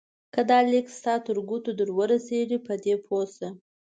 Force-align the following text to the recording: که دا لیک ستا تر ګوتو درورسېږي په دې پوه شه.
که 0.33 0.41
دا 0.49 0.59
لیک 0.71 0.87
ستا 0.97 1.13
تر 1.25 1.37
ګوتو 1.49 1.71
درورسېږي 1.79 2.59
په 2.67 2.73
دې 2.83 2.95
پوه 3.05 3.23
شه. 3.35 3.49